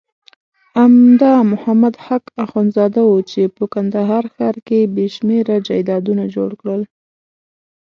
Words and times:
همدا 0.75 1.35
محمد 1.51 1.95
حق 2.05 2.25
اخندزاده 2.45 3.01
وو 3.05 3.25
چې 3.31 3.41
په 3.55 3.63
کندهار 3.73 4.23
ښار 4.35 4.55
کې 4.67 4.79
بېشمېره 4.95 5.55
جایدادونه 5.67 6.23
جوړ 6.35 6.49
کړل. 6.61 6.81